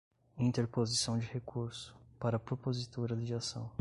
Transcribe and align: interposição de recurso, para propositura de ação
interposição 0.39 1.19
de 1.19 1.27
recurso, 1.27 1.95
para 2.17 2.39
propositura 2.39 3.15
de 3.15 3.35
ação 3.35 3.69